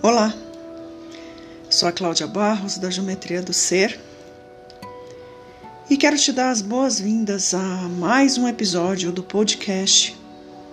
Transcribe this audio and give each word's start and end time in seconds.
Olá, 0.00 0.32
sou 1.68 1.88
a 1.88 1.92
Cláudia 1.92 2.28
Barros 2.28 2.78
da 2.78 2.88
Geometria 2.88 3.42
do 3.42 3.52
Ser 3.52 3.98
e 5.90 5.96
quero 5.96 6.16
te 6.16 6.30
dar 6.30 6.50
as 6.50 6.62
boas-vindas 6.62 7.52
a 7.52 7.58
mais 7.58 8.38
um 8.38 8.46
episódio 8.46 9.10
do 9.10 9.24
podcast 9.24 10.16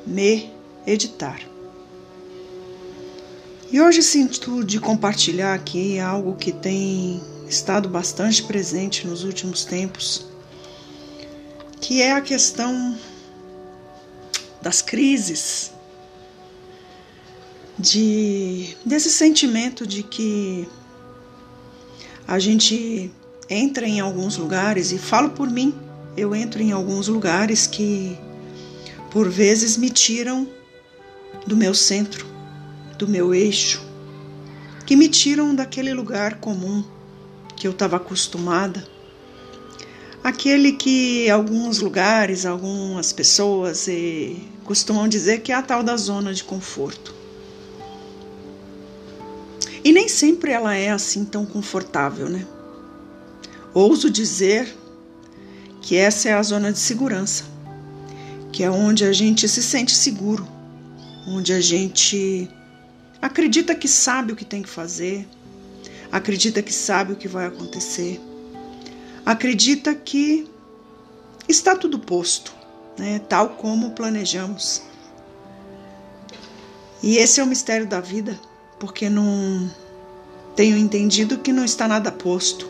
Me 0.05 0.53
Editar. 0.85 1.41
E 3.71 3.81
hoje 3.81 4.03
sinto 4.03 4.63
de 4.63 4.79
compartilhar 4.79 5.55
aqui 5.55 5.99
algo 5.99 6.35
que 6.35 6.51
tem 6.51 7.19
estado 7.49 7.89
bastante 7.89 8.43
presente 8.43 9.07
nos 9.07 9.23
últimos 9.23 9.65
tempos, 9.65 10.27
que 11.81 11.99
é 11.99 12.11
a 12.11 12.21
questão 12.21 12.95
das 14.61 14.83
crises 14.83 15.73
de 17.77 18.75
desse 18.85 19.09
sentimento 19.09 19.85
de 19.85 20.01
que 20.03 20.67
a 22.27 22.39
gente 22.39 23.11
entra 23.49 23.87
em 23.87 23.99
alguns 23.99 24.37
lugares 24.37 24.91
e 24.91 24.97
falo 24.97 25.29
por 25.31 25.49
mim, 25.49 25.73
eu 26.17 26.33
entro 26.33 26.61
em 26.61 26.71
alguns 26.71 27.07
lugares 27.07 27.67
que 27.67 28.17
por 29.11 29.29
vezes 29.29 29.77
me 29.77 29.89
tiram 29.89 30.47
do 31.45 31.55
meu 31.55 31.73
centro, 31.73 32.25
do 32.97 33.07
meu 33.07 33.33
eixo, 33.33 33.85
que 34.85 34.95
me 34.95 35.07
tiram 35.07 35.53
daquele 35.53 35.93
lugar 35.93 36.39
comum 36.39 36.83
que 37.55 37.67
eu 37.67 37.71
estava 37.71 37.97
acostumada. 37.97 38.85
Aquele 40.23 40.71
que 40.71 41.29
alguns 41.29 41.79
lugares, 41.79 42.47
algumas 42.47 43.13
pessoas 43.13 43.87
eh, 43.87 44.35
costumam 44.63 45.07
dizer 45.07 45.41
que 45.41 45.51
é 45.51 45.55
a 45.55 45.61
tal 45.61 45.83
da 45.83 45.95
zona 45.95 46.33
de 46.33 46.43
conforto. 46.43 47.13
E 49.85 49.91
nem 49.91 50.09
sempre 50.09 50.51
ela 50.51 50.73
é 50.73 50.89
assim 50.89 51.23
tão 51.23 51.45
confortável, 51.45 52.27
né? 52.27 52.43
Ouso 53.71 54.09
dizer 54.09 54.75
que 55.79 55.95
essa 55.95 56.27
é 56.27 56.33
a 56.33 56.41
zona 56.41 56.73
de 56.73 56.79
segurança, 56.79 57.43
que 58.51 58.63
é 58.63 58.71
onde 58.71 59.05
a 59.05 59.13
gente 59.13 59.47
se 59.47 59.61
sente 59.61 59.93
seguro, 59.93 60.47
onde 61.27 61.53
a 61.53 61.61
gente 61.61 62.49
acredita 63.21 63.75
que 63.75 63.87
sabe 63.87 64.33
o 64.33 64.35
que 64.35 64.43
tem 64.43 64.63
que 64.63 64.69
fazer, 64.69 65.27
acredita 66.11 66.63
que 66.63 66.73
sabe 66.73 67.13
o 67.13 67.15
que 67.15 67.27
vai 67.27 67.45
acontecer, 67.45 68.19
acredita 69.23 69.93
que 69.93 70.49
está 71.47 71.75
tudo 71.75 71.99
posto, 71.99 72.51
né, 72.97 73.19
tal 73.29 73.49
como 73.49 73.91
planejamos. 73.91 74.81
E 77.03 77.17
esse 77.17 77.39
é 77.39 77.43
o 77.43 77.47
mistério 77.47 77.85
da 77.85 78.01
vida 78.01 78.39
porque 78.85 79.09
não 79.09 79.67
tenho 80.55 80.77
entendido 80.77 81.39
que 81.39 81.51
não 81.51 81.65
está 81.65 81.87
nada 81.87 82.11
posto. 82.11 82.69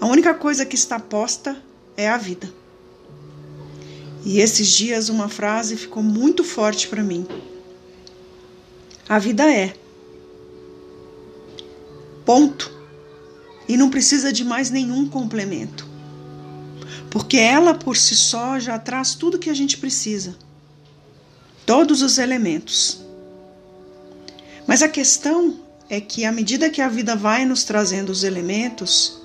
A 0.00 0.06
única 0.06 0.32
coisa 0.34 0.64
que 0.64 0.76
está 0.76 1.00
posta 1.00 1.60
é 1.96 2.08
a 2.08 2.16
vida. 2.16 2.48
E 4.24 4.38
esses 4.38 4.68
dias 4.68 5.08
uma 5.08 5.28
frase 5.28 5.76
ficou 5.76 6.00
muito 6.00 6.44
forte 6.44 6.86
para 6.86 7.02
mim. 7.02 7.26
A 9.08 9.18
vida 9.18 9.52
é. 9.52 9.74
Ponto. 12.24 12.72
E 13.68 13.76
não 13.76 13.90
precisa 13.90 14.32
de 14.32 14.44
mais 14.44 14.70
nenhum 14.70 15.08
complemento. 15.08 15.88
Porque 17.10 17.36
ela 17.36 17.74
por 17.74 17.96
si 17.96 18.14
só 18.14 18.60
já 18.60 18.78
traz 18.78 19.16
tudo 19.16 19.40
que 19.40 19.50
a 19.50 19.54
gente 19.54 19.76
precisa. 19.76 20.36
Todos 21.66 22.00
os 22.00 22.16
elementos. 22.16 23.05
Mas 24.76 24.82
a 24.82 24.88
questão 24.90 25.58
é 25.88 26.02
que 26.02 26.26
à 26.26 26.30
medida 26.30 26.68
que 26.68 26.82
a 26.82 26.88
vida 26.90 27.16
vai 27.16 27.46
nos 27.46 27.64
trazendo 27.64 28.12
os 28.12 28.24
elementos, 28.24 29.22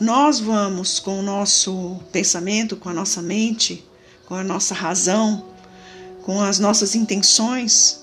nós 0.00 0.40
vamos 0.40 0.98
com 0.98 1.18
o 1.18 1.22
nosso 1.22 2.00
pensamento, 2.10 2.74
com 2.74 2.88
a 2.88 2.94
nossa 2.94 3.20
mente, 3.20 3.84
com 4.24 4.34
a 4.34 4.42
nossa 4.42 4.74
razão, 4.74 5.44
com 6.22 6.40
as 6.40 6.58
nossas 6.58 6.94
intenções, 6.94 8.02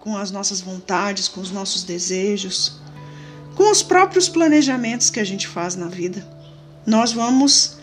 com 0.00 0.16
as 0.16 0.30
nossas 0.30 0.62
vontades, 0.62 1.28
com 1.28 1.42
os 1.42 1.50
nossos 1.50 1.84
desejos, 1.84 2.80
com 3.54 3.70
os 3.70 3.82
próprios 3.82 4.26
planejamentos 4.26 5.10
que 5.10 5.20
a 5.20 5.24
gente 5.24 5.46
faz 5.46 5.76
na 5.76 5.88
vida. 5.88 6.26
Nós 6.86 7.12
vamos 7.12 7.76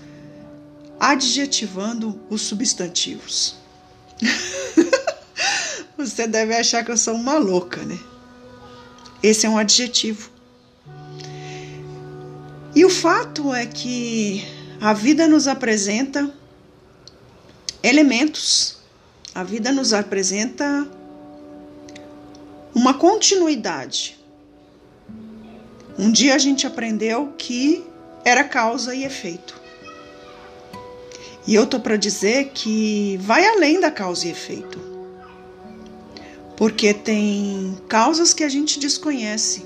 adjetivando 1.00 2.20
os 2.32 2.42
substantivos. 2.42 3.54
Você 5.96 6.26
deve 6.26 6.56
achar 6.56 6.84
que 6.84 6.90
eu 6.90 6.98
sou 6.98 7.14
uma 7.14 7.38
louca, 7.38 7.84
né? 7.84 8.00
Esse 9.22 9.46
é 9.46 9.50
um 9.50 9.58
adjetivo. 9.58 10.32
E 12.74 12.86
o 12.86 12.90
fato 12.90 13.54
é 13.54 13.66
que 13.66 14.46
a 14.80 14.94
vida 14.94 15.28
nos 15.28 15.48
apresenta 15.48 16.34
elementos, 17.84 18.78
a 19.36 19.44
vida 19.44 19.72
nos 19.72 19.92
apresenta 19.92 20.88
uma 22.74 22.94
continuidade. 22.94 24.18
Um 25.98 26.10
dia 26.10 26.36
a 26.36 26.38
gente 26.38 26.66
aprendeu 26.66 27.34
que 27.38 27.84
era 28.24 28.46
causa 28.46 28.96
e 28.96 29.04
efeito. 29.04 29.60
E 31.46 31.56
eu 31.56 31.68
tô 31.68 31.80
para 31.80 31.98
dizer 31.98 32.52
que 32.54 33.18
vai 33.22 33.46
além 33.46 33.82
da 33.82 33.92
causa 33.92 34.28
e 34.28 34.32
efeito 34.32 34.89
porque 36.60 36.94
tem 36.94 37.78
causas 37.88 38.34
que 38.34 38.44
a 38.44 38.50
gente 38.50 38.82
desconhece 38.82 39.66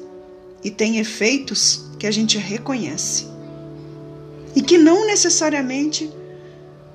e 0.63 0.69
tem 0.69 0.99
efeitos 0.99 1.85
que 1.97 2.05
a 2.05 2.11
gente 2.11 2.37
reconhece 2.37 3.25
e 4.55 4.61
que 4.61 4.77
não 4.77 5.07
necessariamente 5.07 6.13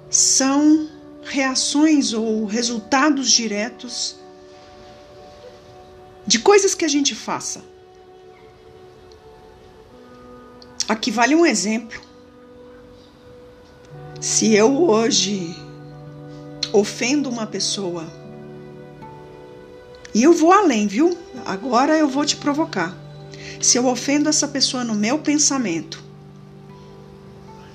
são 0.09 0.89
reações 1.25 2.13
ou 2.13 2.45
resultados 2.45 3.29
diretos 3.29 4.15
de 6.25 6.39
coisas 6.39 6.77
que 6.77 6.85
a 6.85 6.89
gente 6.89 7.13
faça. 7.17 7.61
Aqui 10.89 11.11
vale 11.11 11.35
um 11.35 11.45
exemplo. 11.45 12.01
Se 14.21 14.55
eu 14.55 14.89
hoje 14.89 15.57
ofendo 16.73 17.29
uma 17.29 17.49
pessoa 17.49 18.18
e 20.15 20.23
eu 20.23 20.33
vou 20.33 20.53
além, 20.53 20.87
viu? 20.87 21.17
Agora 21.45 21.97
eu 21.97 22.09
vou 22.09 22.25
te 22.25 22.37
provocar. 22.37 22.97
Se 23.61 23.77
eu 23.77 23.87
ofendo 23.87 24.29
essa 24.29 24.49
pessoa 24.49 24.85
no 24.85 24.95
meu 24.95 25.19
pensamento, 25.19 26.03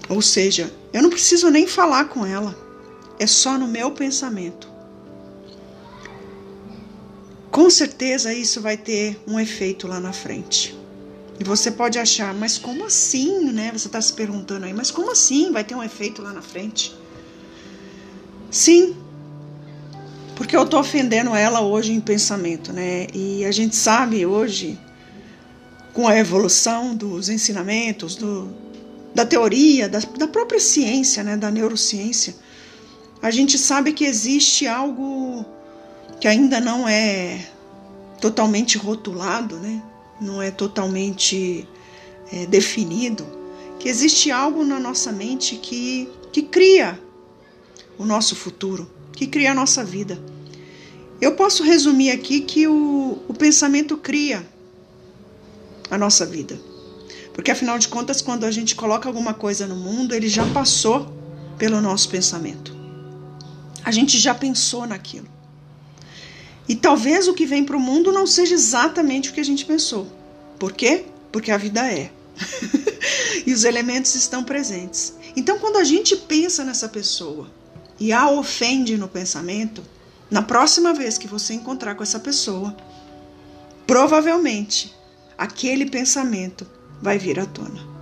ou 0.10 0.22
seja, 0.22 0.72
eu 0.92 1.02
não 1.02 1.10
preciso 1.10 1.50
nem 1.50 1.68
falar 1.68 2.06
com 2.06 2.26
ela, 2.26 2.58
é 3.20 3.28
só 3.28 3.58
no 3.58 3.68
meu 3.68 3.92
pensamento. 3.92 4.72
Com 7.52 7.70
certeza 7.70 8.34
isso 8.34 8.62
vai 8.62 8.78
ter 8.78 9.22
um 9.28 9.40
efeito 9.40 9.88
lá 9.88 10.00
na 10.00 10.12
frente. 10.12 10.76
E 11.40 11.44
você 11.44 11.72
pode 11.72 12.00
achar, 12.00 12.34
mas 12.34 12.58
como 12.58 12.86
assim, 12.86 13.52
né? 13.52 13.72
Você 13.72 13.88
está 13.88 14.02
se 14.02 14.14
perguntando 14.14 14.66
aí, 14.66 14.74
mas 14.74 14.92
como 14.92 15.12
assim 15.12 15.52
vai 15.52 15.64
ter 15.64 15.76
um 15.76 15.84
efeito 15.84 16.22
lá 16.22 16.32
na 16.32 16.42
frente? 16.42 16.96
Sim, 18.50 18.96
porque 20.36 20.56
eu 20.56 20.64
estou 20.64 20.80
ofendendo 20.80 21.36
ela 21.36 21.62
hoje 21.62 21.94
em 21.94 22.00
pensamento, 22.00 22.74
né? 22.74 23.08
E 23.14 23.46
a 23.46 23.52
gente 23.52 23.76
sabe 23.76 24.26
hoje, 24.26 24.80
com 25.94 26.08
a 26.08 26.18
evolução 26.18 26.96
dos 26.96 27.30
ensinamentos, 27.30 28.16
do, 28.16 28.50
da 29.14 29.26
teoria, 29.26 29.88
da, 29.88 30.00
da 30.00 30.28
própria 30.28 30.60
ciência, 30.60 31.24
né? 31.24 31.38
Da 31.38 31.52
neurociência, 31.52 32.36
a 33.22 33.32
gente 33.32 33.58
sabe 33.58 33.94
que 33.94 34.06
existe 34.06 34.68
algo 34.68 35.46
que 36.20 36.28
ainda 36.28 36.60
não 36.60 36.88
é 36.88 37.46
totalmente 38.20 38.78
rotulado, 38.78 39.58
né? 39.58 39.82
Não 40.20 40.42
é 40.42 40.50
totalmente 40.50 41.68
é, 42.32 42.46
definido, 42.46 43.26
que 43.80 43.90
existe 43.90 44.32
algo 44.32 44.64
na 44.64 44.80
nossa 44.80 45.12
mente 45.12 45.58
que, 45.58 46.10
que 46.32 46.42
cria 46.42 47.00
o 47.98 48.06
nosso 48.06 48.36
futuro 48.36 48.90
que 49.16 49.28
cria 49.28 49.52
a 49.52 49.56
nossa 49.56 49.84
vida. 49.84 50.20
Eu 51.22 51.36
posso 51.36 51.64
resumir 51.64 52.12
aqui 52.12 52.42
que 52.42 52.68
o, 52.68 53.20
o 53.28 53.34
pensamento 53.34 53.96
cria 53.96 54.46
a 55.90 55.98
nossa 55.98 56.26
vida. 56.26 56.60
Porque 57.34 57.52
afinal 57.52 57.80
de 57.80 57.88
contas, 57.88 58.22
quando 58.22 58.46
a 58.46 58.52
gente 58.52 58.76
coloca 58.76 59.08
alguma 59.08 59.34
coisa 59.34 59.66
no 59.66 59.76
mundo, 59.76 60.14
ele 60.14 60.28
já 60.28 60.46
passou 60.48 61.12
pelo 61.58 61.82
nosso 61.82 62.10
pensamento. 62.10 62.76
A 63.84 63.92
gente 63.92 64.18
já 64.18 64.36
pensou 64.36 64.86
naquilo. 64.86 65.28
E 66.68 66.76
talvez 66.76 67.28
o 67.28 67.34
que 67.34 67.46
vem 67.46 67.64
para 67.64 67.76
o 67.76 67.80
mundo 67.80 68.12
não 68.12 68.26
seja 68.26 68.54
exatamente 68.54 69.30
o 69.30 69.34
que 69.34 69.40
a 69.40 69.46
gente 69.46 69.66
pensou. 69.66 70.08
Por 70.58 70.72
quê? 70.72 71.06
Porque 71.32 71.52
a 71.52 71.58
vida 71.58 71.86
é. 71.92 72.12
e 73.46 73.54
os 73.54 73.64
elementos 73.64 74.16
estão 74.16 74.44
presentes. 74.44 75.14
Então, 75.36 75.60
quando 75.60 75.78
a 75.78 75.84
gente 75.84 76.16
pensa 76.16 76.64
nessa 76.64 76.88
pessoa 76.88 77.50
e 78.00 78.12
a 78.12 78.30
ofende 78.30 78.98
no 78.98 79.08
pensamento, 79.08 79.84
na 80.30 80.42
próxima 80.42 80.94
vez 80.94 81.18
que 81.18 81.28
você 81.28 81.54
encontrar 81.54 81.96
com 81.96 82.04
essa 82.04 82.20
pessoa, 82.20 82.76
provavelmente 83.86 84.94
aquele 85.38 85.86
pensamento 85.86 86.66
vai 87.02 87.18
vir 87.18 87.40
à 87.40 87.46
tona. 87.46 87.94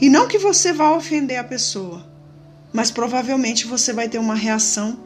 E 0.00 0.08
não 0.08 0.26
que 0.26 0.38
você 0.38 0.72
vá 0.72 0.92
ofender 0.92 1.38
a 1.38 1.44
pessoa, 1.44 2.06
mas 2.72 2.90
provavelmente 2.90 3.66
você 3.66 3.92
vai 3.92 4.08
ter 4.08 4.18
uma 4.18 4.34
reação 4.34 4.98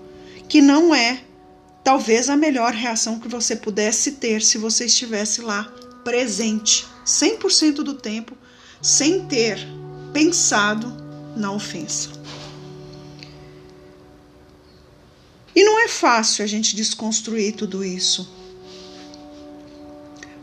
que 0.49 0.61
não 0.61 0.94
é 0.94 1.20
talvez 1.82 2.29
a 2.29 2.37
melhor 2.37 2.73
reação 2.73 3.19
que 3.19 3.29
você 3.29 3.56
pudesse 3.56 4.12
ter 4.12 4.43
se 4.43 4.56
você 4.56 4.87
estivesse 4.87 5.41
lá 5.41 5.65
presente 6.05 6.87
100% 7.05 7.77
do 7.77 7.94
tempo 7.94 8.37
sem 8.81 9.27
ter 9.27 9.59
pensado 10.12 10.93
na 11.37 11.50
ofensa. 11.50 12.11
E 15.55 15.62
não 15.62 15.85
é 15.85 15.89
fácil 15.89 16.45
a 16.45 16.47
gente 16.49 16.75
desconstruir 16.75 17.55
tudo 17.55 17.85
isso. 17.85 18.29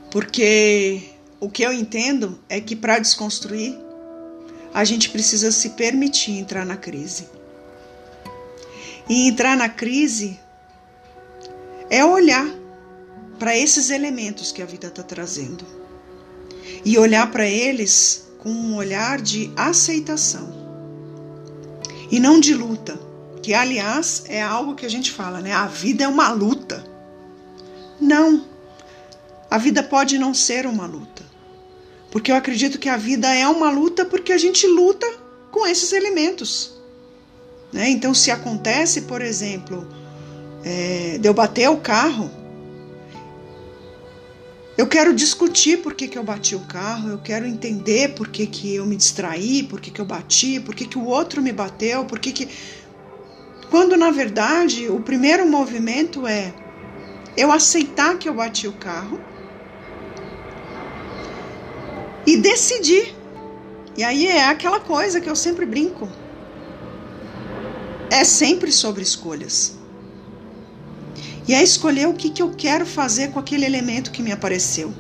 Porque 0.10 1.02
o 1.40 1.50
que 1.50 1.64
eu 1.64 1.74
entendo 1.74 2.40
é 2.48 2.62
que 2.62 2.76
para 2.76 3.00
desconstruir, 3.00 3.78
a 4.74 4.84
gente 4.84 5.10
precisa 5.10 5.52
se 5.52 5.72
permitir 5.72 6.38
entrar 6.38 6.66
na 6.66 6.78
crise. 6.78 7.28
E 9.10 9.28
entrar 9.28 9.58
na 9.58 9.68
crise 9.68 10.40
é 11.90 12.06
olhar 12.06 12.48
para 13.38 13.58
esses 13.58 13.90
elementos 13.90 14.52
que 14.52 14.62
a 14.62 14.66
vida 14.66 14.88
está 14.88 15.04
trazendo 15.04 15.66
e 16.86 16.98
olhar 16.98 17.30
para 17.32 17.48
eles 17.48 18.28
com 18.38 18.50
um 18.50 18.76
olhar 18.76 19.22
de 19.22 19.52
aceitação 19.56 20.62
e 22.10 22.20
não 22.20 22.40
de 22.40 22.54
luta, 22.54 23.00
que 23.42 23.54
aliás 23.54 24.24
é 24.28 24.42
algo 24.42 24.76
que 24.76 24.86
a 24.86 24.90
gente 24.90 25.12
fala, 25.12 25.42
né? 25.42 25.52
A 25.52 25.68
vida 25.68 26.04
é 26.04 26.08
uma 26.08 26.30
luta. 26.32 26.84
Não. 28.00 28.46
A 29.50 29.58
vida 29.58 29.84
pode 29.84 30.18
não 30.18 30.34
ser 30.34 30.66
uma 30.66 30.86
luta. 30.86 31.24
Porque 32.12 32.32
eu 32.32 32.36
acredito 32.36 32.78
que 32.78 32.90
a 32.90 32.98
vida 32.98 33.34
é 33.34 33.48
uma 33.48 33.72
luta 33.72 34.06
porque 34.06 34.34
a 34.34 34.38
gente 34.38 34.68
luta 34.68 35.08
com 35.50 35.66
esses 35.66 35.92
elementos. 35.92 36.74
Né? 37.72 37.90
Então, 37.90 38.14
se 38.14 38.30
acontece, 38.32 39.02
por 39.04 39.22
exemplo, 39.22 39.88
é, 40.64 41.18
de 41.18 41.28
eu 41.28 41.34
bater 41.34 41.70
o 41.70 41.78
carro, 41.78 42.30
eu 44.78 44.88
quero 44.88 45.14
discutir 45.14 45.78
por 45.78 45.94
que, 45.94 46.08
que 46.08 46.18
eu 46.18 46.24
bati 46.24 46.56
o 46.56 46.62
carro, 46.62 47.10
eu 47.10 47.18
quero 47.18 47.46
entender 47.46 48.16
por 48.16 48.30
que, 48.30 48.48
que 48.48 48.76
eu 48.76 48.86
me 48.86 48.96
distraí, 48.96 49.64
por 49.64 49.80
que, 49.80 49.92
que 49.92 50.02
eu 50.02 50.06
bati, 50.06 50.60
por 50.60 50.74
que, 50.74 50.86
que 50.86 50.98
o 50.98 51.06
outro 51.06 51.42
me 51.42 51.52
bateu, 51.52 52.06
por 52.06 52.20
que, 52.20 52.32
que. 52.32 52.50
Quando 53.72 53.96
na 53.96 54.12
verdade 54.12 54.90
o 54.90 55.00
primeiro 55.00 55.48
movimento 55.48 56.28
é 56.28 56.54
eu 57.38 57.54
aceitar 57.54 58.18
que 58.18 58.28
eu 58.28 58.34
bati 58.34 58.68
o 58.68 58.74
carro 58.74 59.18
e 62.28 62.36
decidir. 62.36 63.16
E 63.96 64.04
aí 64.04 64.28
é 64.28 64.46
aquela 64.46 64.82
coisa 64.82 65.22
que 65.22 65.30
eu 65.30 65.38
sempre 65.38 65.66
brinco. 65.66 66.10
É 68.10 68.26
sempre 68.26 68.74
sobre 68.74 69.04
escolhas. 69.04 69.80
E 71.48 71.54
é 71.54 71.64
escolher 71.64 72.10
o 72.10 72.14
que, 72.14 72.30
que 72.30 72.42
eu 72.42 72.52
quero 72.52 72.86
fazer 72.86 73.32
com 73.32 73.40
aquele 73.40 73.66
elemento 73.66 74.12
que 74.12 74.22
me 74.22 74.34
apareceu. 74.34 74.94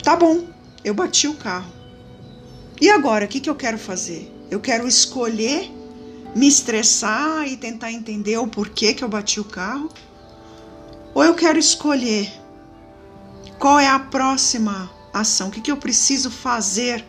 Tá 0.00 0.14
bom, 0.14 0.44
eu 0.84 0.94
bati 0.94 1.26
o 1.26 1.34
carro. 1.34 1.72
E 2.80 2.88
agora, 2.88 3.24
o 3.24 3.28
que, 3.28 3.40
que 3.40 3.50
eu 3.50 3.56
quero 3.56 3.78
fazer? 3.78 4.32
Eu 4.48 4.60
quero 4.60 4.86
escolher 4.86 5.72
me 6.36 6.46
estressar 6.46 7.48
e 7.48 7.56
tentar 7.56 7.90
entender 7.90 8.36
o 8.36 8.46
porquê 8.46 8.92
que 8.92 9.02
eu 9.02 9.08
bati 9.08 9.40
o 9.40 9.44
carro? 9.44 9.88
Ou 11.14 11.24
eu 11.24 11.34
quero 11.34 11.58
escolher 11.58 12.30
qual 13.58 13.80
é 13.80 13.88
a 13.88 13.98
próxima 13.98 14.90
ação? 15.14 15.48
O 15.48 15.50
que, 15.50 15.62
que 15.62 15.72
eu 15.72 15.78
preciso 15.78 16.30
fazer 16.30 17.02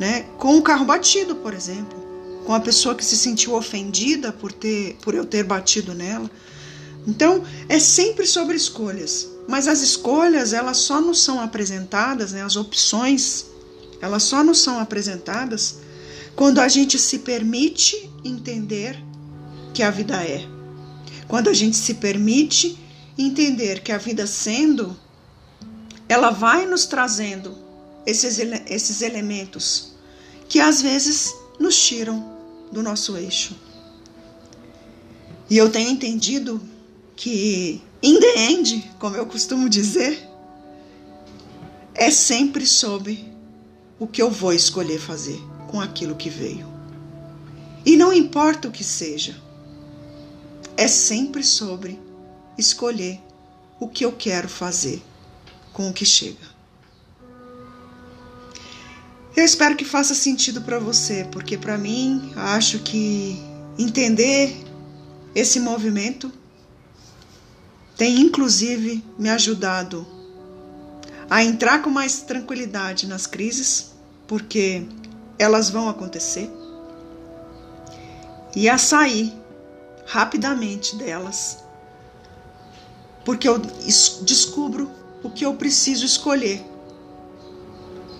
né, 0.00 0.22
com 0.38 0.56
o 0.56 0.62
carro 0.62 0.86
batido, 0.86 1.36
por 1.36 1.52
exemplo? 1.52 1.98
Com 2.46 2.54
a 2.54 2.60
pessoa 2.60 2.94
que 2.94 3.04
se 3.04 3.18
sentiu 3.18 3.52
ofendida 3.52 4.32
por, 4.32 4.50
ter, 4.50 4.96
por 5.02 5.14
eu 5.14 5.26
ter 5.26 5.44
batido 5.44 5.92
nela? 5.92 6.30
Então, 7.06 7.44
é 7.68 7.78
sempre 7.78 8.26
sobre 8.26 8.56
escolhas. 8.56 9.28
Mas 9.46 9.68
as 9.68 9.82
escolhas, 9.82 10.54
elas 10.54 10.78
só 10.78 11.02
nos 11.02 11.22
são 11.22 11.38
apresentadas, 11.38 12.32
né, 12.32 12.42
as 12.42 12.56
opções, 12.56 13.44
elas 14.00 14.22
só 14.22 14.42
nos 14.42 14.58
são 14.58 14.78
apresentadas 14.80 15.80
quando 16.38 16.60
a 16.60 16.68
gente 16.68 17.00
se 17.00 17.18
permite 17.18 18.08
entender 18.24 18.96
que 19.74 19.82
a 19.82 19.90
vida 19.90 20.22
é. 20.22 20.46
Quando 21.26 21.50
a 21.50 21.52
gente 21.52 21.76
se 21.76 21.94
permite 21.94 22.78
entender 23.18 23.82
que 23.82 23.90
a 23.90 23.98
vida 23.98 24.24
sendo, 24.24 24.96
ela 26.08 26.30
vai 26.30 26.64
nos 26.64 26.86
trazendo 26.86 27.58
esses, 28.06 28.38
esses 28.68 29.02
elementos 29.02 29.94
que 30.48 30.60
às 30.60 30.80
vezes 30.80 31.34
nos 31.58 31.76
tiram 31.76 32.38
do 32.70 32.84
nosso 32.84 33.16
eixo. 33.16 33.56
E 35.50 35.56
eu 35.56 35.72
tenho 35.72 35.90
entendido 35.90 36.60
que, 37.16 37.82
in 38.00 38.20
the 38.20 38.52
end, 38.52 38.92
como 39.00 39.16
eu 39.16 39.26
costumo 39.26 39.68
dizer, 39.68 40.24
é 41.96 42.12
sempre 42.12 42.64
sobre 42.64 43.26
o 43.98 44.06
que 44.06 44.22
eu 44.22 44.30
vou 44.30 44.52
escolher 44.52 45.00
fazer 45.00 45.57
com 45.68 45.80
aquilo 45.80 46.16
que 46.16 46.28
veio. 46.28 46.66
E 47.86 47.96
não 47.96 48.12
importa 48.12 48.68
o 48.68 48.72
que 48.72 48.82
seja, 48.82 49.40
é 50.76 50.88
sempre 50.88 51.44
sobre 51.44 51.98
escolher 52.58 53.20
o 53.78 53.88
que 53.88 54.04
eu 54.04 54.12
quero 54.12 54.48
fazer 54.48 55.02
com 55.72 55.88
o 55.88 55.92
que 55.92 56.04
chega. 56.04 56.58
Eu 59.36 59.44
espero 59.44 59.76
que 59.76 59.84
faça 59.84 60.14
sentido 60.14 60.62
para 60.62 60.80
você, 60.80 61.24
porque 61.30 61.56
para 61.56 61.78
mim, 61.78 62.32
acho 62.34 62.80
que 62.80 63.40
entender 63.78 64.64
esse 65.32 65.60
movimento 65.60 66.32
tem 67.96 68.20
inclusive 68.20 69.04
me 69.18 69.28
ajudado 69.28 70.06
a 71.30 71.44
entrar 71.44 71.82
com 71.82 71.90
mais 71.90 72.22
tranquilidade 72.22 73.06
nas 73.06 73.26
crises, 73.26 73.92
porque 74.26 74.86
elas 75.38 75.70
vão 75.70 75.88
acontecer, 75.88 76.50
e 78.56 78.68
a 78.68 78.78
sair 78.78 79.32
rapidamente 80.06 80.96
delas, 80.96 81.58
porque 83.24 83.48
eu 83.48 83.58
descubro 83.58 84.90
o 85.22 85.30
que 85.30 85.44
eu 85.44 85.54
preciso 85.54 86.04
escolher 86.04 86.64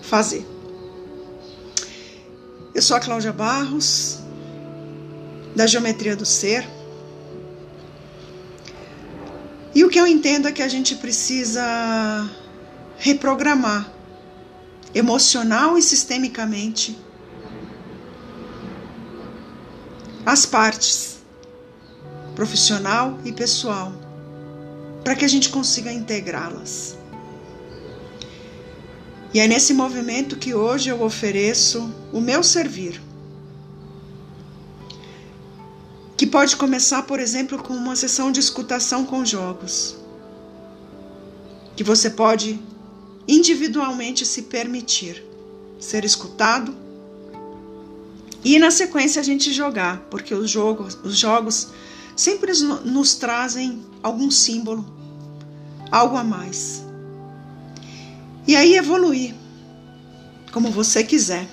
fazer. 0.01 0.45
Eu 2.73 2.81
sou 2.81 2.95
a 2.95 2.99
Cláudia 2.99 3.33
Barros, 3.33 4.19
da 5.55 5.65
Geometria 5.65 6.15
do 6.15 6.25
Ser. 6.25 6.67
E 9.73 9.83
o 9.83 9.89
que 9.89 9.99
eu 9.99 10.07
entendo 10.07 10.47
é 10.47 10.51
que 10.51 10.61
a 10.61 10.67
gente 10.67 10.95
precisa 10.95 12.29
reprogramar 12.97 13.91
emocional 14.93 15.77
e 15.77 15.81
sistemicamente 15.81 16.97
as 20.29 20.45
partes 20.45 21.17
profissional 22.35 23.17
e 23.25 23.31
pessoal 23.31 23.91
para 25.03 25.15
que 25.15 25.25
a 25.25 25.27
gente 25.27 25.49
consiga 25.49 25.91
integrá-las. 25.91 26.95
E 29.33 29.39
é 29.39 29.47
nesse 29.47 29.73
movimento 29.73 30.35
que 30.35 30.53
hoje 30.53 30.89
eu 30.89 31.01
ofereço 31.01 31.91
o 32.13 32.21
meu 32.21 32.43
servir 32.43 33.01
que 36.15 36.27
pode 36.27 36.55
começar, 36.57 37.03
por 37.03 37.19
exemplo, 37.19 37.63
com 37.63 37.73
uma 37.73 37.95
sessão 37.95 38.31
de 38.31 38.39
escutação 38.39 39.05
com 39.05 39.25
jogos, 39.25 39.97
que 41.75 41.83
você 41.83 42.09
pode 42.09 42.59
individualmente 43.27 44.27
se 44.27 44.43
permitir 44.43 45.23
ser 45.79 46.05
escutado 46.05 46.88
e 48.43 48.57
na 48.57 48.71
sequência 48.71 49.19
a 49.19 49.23
gente 49.23 49.51
jogar, 49.51 49.99
porque 50.09 50.33
os 50.33 50.49
jogos, 50.49 50.97
os 51.03 51.17
jogos 51.17 51.69
sempre 52.15 52.51
nos 52.85 53.15
trazem 53.15 53.83
algum 54.01 54.31
símbolo, 54.31 54.85
algo 55.91 56.15
a 56.15 56.23
mais. 56.23 56.83
E 58.47 58.55
aí 58.55 58.75
evoluir, 58.75 59.35
como 60.51 60.71
você 60.71 61.03
quiser. 61.03 61.47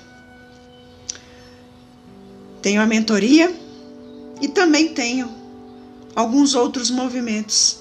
Tenho 2.61 2.81
a 2.81 2.85
mentoria 2.85 3.53
e 4.41 4.47
também 4.47 4.93
tenho 4.93 5.31
alguns 6.15 6.55
outros 6.55 6.89
movimentos 6.89 7.79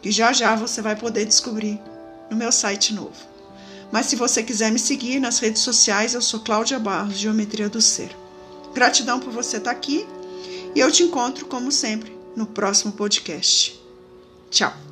que 0.00 0.10
já 0.10 0.32
já 0.32 0.54
você 0.54 0.80
vai 0.80 0.96
poder 0.96 1.26
descobrir 1.26 1.78
no 2.30 2.36
meu 2.36 2.50
site 2.50 2.94
novo. 2.94 3.30
Mas 3.92 4.06
se 4.06 4.16
você 4.16 4.42
quiser 4.42 4.70
me 4.70 4.78
seguir 4.78 5.20
nas 5.20 5.38
redes 5.40 5.62
sociais, 5.62 6.14
eu 6.14 6.22
sou 6.22 6.40
Cláudia 6.40 6.78
Barros, 6.78 7.18
Geometria 7.18 7.68
do 7.68 7.80
Ser. 7.80 8.16
Gratidão 8.74 9.20
por 9.20 9.32
você 9.32 9.56
estar 9.56 9.70
aqui 9.70 10.06
e 10.74 10.80
eu 10.80 10.90
te 10.90 11.02
encontro, 11.02 11.46
como 11.46 11.72
sempre, 11.72 12.16
no 12.36 12.46
próximo 12.46 12.92
podcast. 12.92 13.80
Tchau! 14.50 14.89